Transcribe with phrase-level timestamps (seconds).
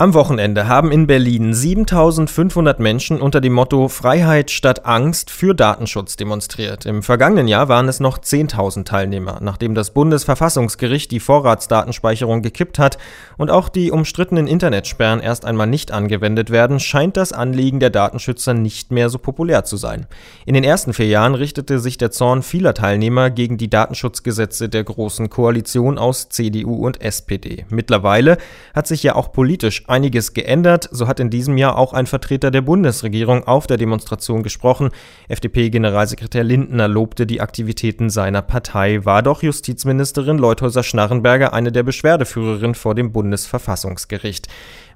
[0.00, 6.14] Am Wochenende haben in Berlin 7500 Menschen unter dem Motto Freiheit statt Angst für Datenschutz
[6.14, 6.86] demonstriert.
[6.86, 12.96] Im vergangenen Jahr waren es noch 10.000 Teilnehmer, nachdem das Bundesverfassungsgericht die Vorratsdatenspeicherung gekippt hat
[13.38, 18.54] und auch die umstrittenen Internetsperren erst einmal nicht angewendet werden, scheint das Anliegen der Datenschützer
[18.54, 20.06] nicht mehr so populär zu sein.
[20.46, 24.84] In den ersten vier Jahren richtete sich der Zorn vieler Teilnehmer gegen die Datenschutzgesetze der
[24.84, 27.66] Großen Koalition aus CDU und SPD.
[27.68, 28.38] Mittlerweile
[28.74, 30.88] hat sich ja auch politisch einiges geändert.
[30.92, 34.90] So hat in diesem Jahr auch ein Vertreter der Bundesregierung auf der Demonstration gesprochen.
[35.28, 39.04] FDP-Generalsekretär Lindner lobte die Aktivitäten seiner Partei.
[39.04, 44.48] War doch Justizministerin Leuthäuser-Schnarrenberger eine der Beschwerdeführerinnen vor dem Bundesverfassungsgericht.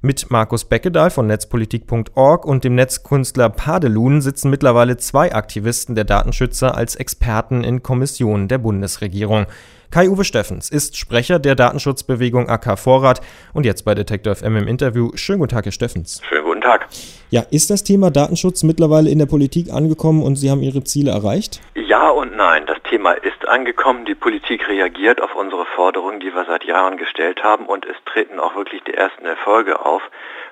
[0.04, 6.76] Mit Markus Beckedahl von netzpolitik.org und dem Netzkünstler Padelun sitzen mittlerweile zwei Aktivisten der Datenschützer
[6.76, 9.46] als Experten in Kommissionen der Bundesregierung.
[9.92, 13.20] Kai-Uwe Steffens ist Sprecher der Datenschutzbewegung AK Vorrat
[13.52, 15.10] und jetzt bei Detektor FM im Interview.
[15.16, 16.22] Schönen guten Tag, Herr Steffens.
[16.26, 16.88] Schönen guten Tag.
[17.28, 21.10] Ja, ist das Thema Datenschutz mittlerweile in der Politik angekommen und Sie haben Ihre Ziele
[21.10, 21.60] erreicht?
[21.74, 22.64] Ja und nein.
[22.64, 24.06] Das Thema ist angekommen.
[24.06, 28.40] Die Politik reagiert auf unsere Forderungen, die wir seit Jahren gestellt haben und es treten
[28.40, 30.00] auch wirklich die ersten Erfolge auf,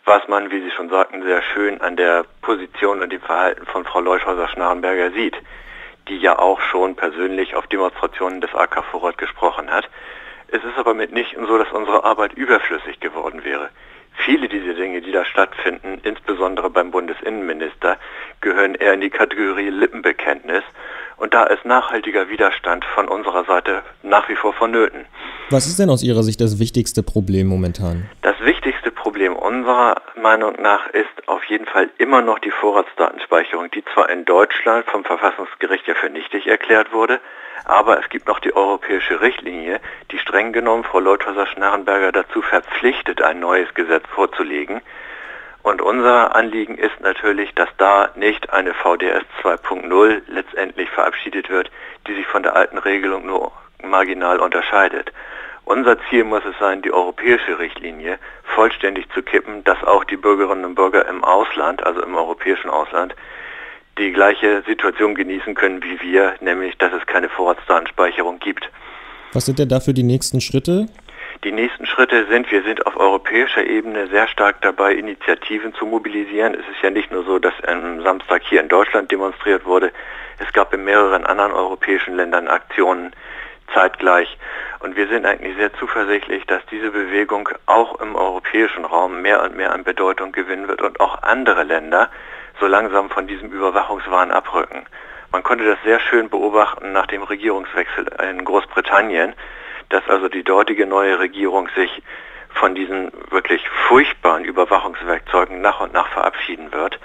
[0.05, 3.86] was man, wie Sie schon sagten, sehr schön an der Position und dem Verhalten von
[3.86, 5.36] Frau Leuschhäuser-Schnarrenberger sieht
[6.11, 9.89] die ja auch schon persönlich auf Demonstrationen des AK Vorrat gesprochen hat.
[10.48, 13.70] Es ist aber mitnichten so, dass unsere Arbeit überflüssig geworden wäre.
[14.25, 17.97] Viele dieser Dinge, die da stattfinden, insbesondere beim Bundesinnenminister,
[18.41, 20.64] gehören eher in die Kategorie Lippenbekenntnis.
[21.17, 25.06] Und da ist nachhaltiger Widerstand von unserer Seite nach wie vor vonnöten.
[25.50, 28.08] Was ist denn aus Ihrer Sicht das wichtigste Problem momentan?
[28.22, 28.69] Das wichtigste
[29.20, 34.24] Problem unserer Meinung nach ist auf jeden Fall immer noch die Vorratsdatenspeicherung, die zwar in
[34.24, 37.20] Deutschland vom Verfassungsgericht ja für nichtig erklärt wurde,
[37.66, 39.78] aber es gibt noch die europäische Richtlinie,
[40.10, 44.80] die streng genommen Frau Leuthäuser-Schnarrenberger dazu verpflichtet, ein neues Gesetz vorzulegen.
[45.62, 51.70] Und unser Anliegen ist natürlich, dass da nicht eine VDS 2.0 letztendlich verabschiedet wird,
[52.06, 53.52] die sich von der alten Regelung nur
[53.83, 55.12] marginal unterscheidet.
[55.70, 60.64] Unser Ziel muss es sein, die europäische Richtlinie vollständig zu kippen, dass auch die Bürgerinnen
[60.64, 63.14] und Bürger im Ausland, also im europäischen Ausland,
[63.97, 68.69] die gleiche Situation genießen können wie wir, nämlich dass es keine Vorratsdatenspeicherung gibt.
[69.33, 70.86] Was sind denn dafür die nächsten Schritte?
[71.45, 76.55] Die nächsten Schritte sind, wir sind auf europäischer Ebene sehr stark dabei, Initiativen zu mobilisieren.
[76.55, 79.92] Es ist ja nicht nur so, dass am Samstag hier in Deutschland demonstriert wurde.
[80.45, 83.13] Es gab in mehreren anderen europäischen Ländern Aktionen
[83.73, 84.37] zeitgleich.
[84.80, 89.55] Und wir sind eigentlich sehr zuversichtlich, dass diese Bewegung auch im europäischen Raum mehr und
[89.55, 92.08] mehr an Bedeutung gewinnen wird und auch andere Länder
[92.58, 94.86] so langsam von diesem Überwachungswahn abrücken.
[95.33, 99.35] Man konnte das sehr schön beobachten nach dem Regierungswechsel in Großbritannien,
[99.90, 102.02] dass also die dortige neue Regierung sich
[102.55, 106.98] von diesen wirklich furchtbaren Überwachungswerkzeugen nach und nach verabschieden wird.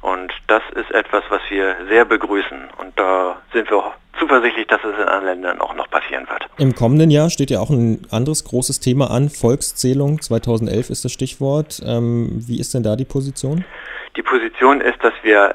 [0.00, 2.70] Und das ist etwas, was wir sehr begrüßen.
[2.78, 3.84] Und da sind wir
[4.20, 6.46] zuversichtlich, dass es in anderen Ländern auch noch passieren wird.
[6.58, 9.30] Im kommenden Jahr steht ja auch ein anderes großes Thema an.
[9.30, 11.80] Volkszählung 2011 ist das Stichwort.
[11.84, 13.64] Ähm, wie ist denn da die Position?
[14.16, 15.54] Die Position ist, dass wir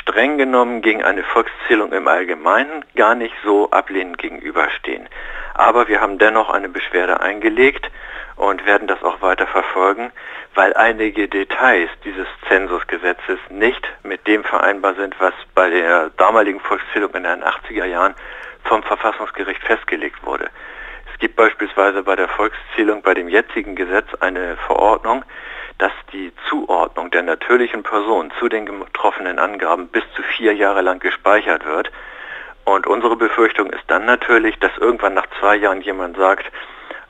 [0.00, 5.08] streng genommen gegen eine Volkszählung im Allgemeinen gar nicht so ablehnend gegenüberstehen.
[5.54, 7.90] Aber wir haben dennoch eine Beschwerde eingelegt
[8.36, 10.12] und werden das auch weiter verfolgen,
[10.54, 17.14] weil einige Details dieses Zensusgesetzes nicht mit dem vereinbar sind, was bei der damaligen Volkszählung
[17.14, 18.14] in den 80er Jahren
[18.64, 20.50] vom Verfassungsgericht festgelegt wurde.
[21.12, 25.24] Es gibt beispielsweise bei der Volkszählung bei dem jetzigen Gesetz eine Verordnung,
[25.78, 31.00] dass die Zuordnung der natürlichen Person zu den getroffenen Angaben bis zu vier Jahre lang
[31.00, 31.90] gespeichert wird.
[32.64, 36.50] Und unsere Befürchtung ist dann natürlich, dass irgendwann nach zwei Jahren jemand sagt,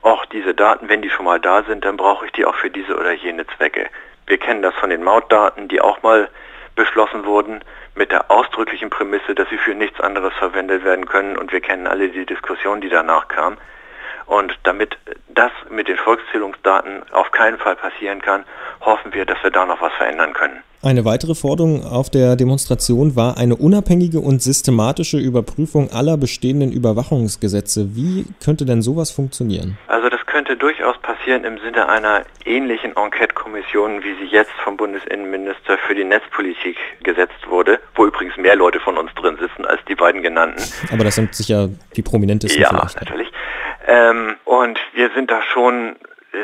[0.06, 2.70] auch diese Daten, wenn die schon mal da sind, dann brauche ich die auch für
[2.70, 3.88] diese oder jene Zwecke.
[4.26, 6.28] Wir kennen das von den Mautdaten, die auch mal
[6.76, 7.60] beschlossen wurden
[7.96, 11.86] mit der ausdrücklichen Prämisse, dass sie für nichts anderes verwendet werden können und wir kennen
[11.86, 13.56] alle die Diskussion, die danach kam.
[14.26, 14.96] Und damit
[15.28, 18.44] das mit den Volkszählungsdaten auf keinen Fall passieren kann,
[18.80, 20.62] hoffen wir, dass wir da noch was verändern können.
[20.86, 27.96] Eine weitere Forderung auf der Demonstration war eine unabhängige und systematische Überprüfung aller bestehenden Überwachungsgesetze.
[27.96, 29.76] Wie könnte denn sowas funktionieren?
[29.88, 35.76] Also das könnte durchaus passieren im Sinne einer ähnlichen Enquete-Kommission, wie sie jetzt vom Bundesinnenminister
[35.76, 39.96] für die Netzpolitik gesetzt wurde, wo übrigens mehr Leute von uns drin sitzen als die
[39.96, 40.62] beiden genannten.
[40.92, 42.62] Aber das sind sicher die prominentesten.
[42.62, 43.00] Ja, vielleicht.
[43.00, 43.32] natürlich.
[43.88, 45.96] Ähm, und wir sind da schon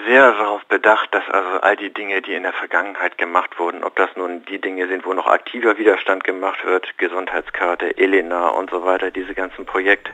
[0.06, 3.94] sehr darauf bedacht, dass also all die Dinge, die in der Vergangenheit gemacht wurden, ob
[3.96, 8.84] das nun die Dinge sind, wo noch aktiver Widerstand gemacht wird, Gesundheitskarte, Elena und so
[8.84, 10.10] weiter, diese ganzen Projekte,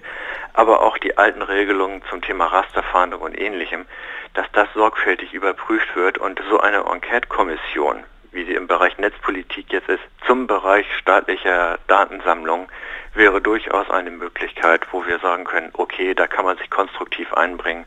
[0.52, 3.86] aber auch die alten Regelungen zum Thema Rasterfahndung und ähnlichem,
[4.34, 8.02] dass das sorgfältig überprüft wird und so eine Enquete-Kommission,
[8.32, 12.68] wie sie im Bereich Netzpolitik jetzt ist, zum Bereich staatlicher Datensammlung,
[13.14, 17.84] wäre durchaus eine Möglichkeit, wo wir sagen können, okay, da kann man sich konstruktiv einbringen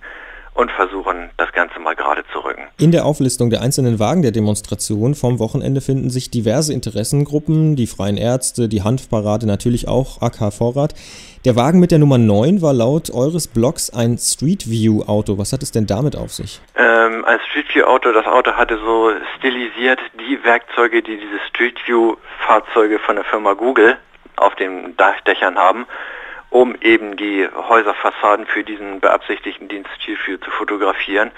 [0.54, 2.64] und versuchen, das Ganze mal gerade zu rücken.
[2.78, 7.88] In der Auflistung der einzelnen Wagen der Demonstration vom Wochenende finden sich diverse Interessengruppen, die
[7.88, 10.94] Freien Ärzte, die Hanfparade, natürlich auch AK Vorrat.
[11.46, 15.38] Der Wagen mit der Nummer 9 war laut eures Blogs ein Street View Auto.
[15.38, 16.62] Was hat es denn damit auf sich?
[16.76, 21.80] Ähm, ein Street View Auto, das Auto hatte so stilisiert die Werkzeuge, die diese Street
[21.86, 23.98] View Fahrzeuge von der Firma Google
[24.38, 25.86] auf den Dachdächern haben
[26.52, 31.32] um eben die Häuserfassaden für diesen beabsichtigten Dienst Street zu fotografieren.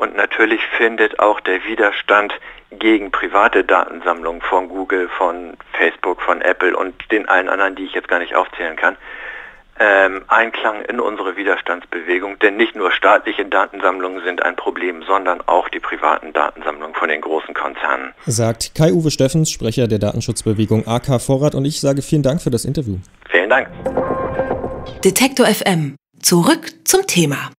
[0.00, 2.32] Und natürlich findet auch der Widerstand
[2.70, 7.92] gegen private Datensammlungen von Google, von Facebook, von Apple und den allen anderen, die ich
[7.92, 8.96] jetzt gar nicht aufzählen kann,
[9.78, 12.38] ähm, Einklang in unsere Widerstandsbewegung.
[12.38, 17.20] Denn nicht nur staatliche Datensammlungen sind ein Problem, sondern auch die privaten Datensammlungen von den
[17.20, 18.14] großen Konzernen.
[18.24, 21.54] Sagt Kai-Uwe Steffens, Sprecher der Datenschutzbewegung AK Vorrat.
[21.54, 22.96] Und ich sage vielen Dank für das Interview.
[23.28, 23.68] Vielen Dank.
[25.04, 25.96] Detektor FM.
[26.22, 27.48] Zurück zum Thema.